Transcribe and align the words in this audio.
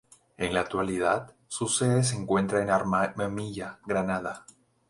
En 0.35 0.51
la 0.55 0.61
actualidad 0.61 1.35
su 1.47 1.67
sede 1.67 2.03
se 2.03 2.15
encuentra 2.15 2.59
en 2.63 2.71
Armilla, 2.71 3.77
Granada. 3.85 4.47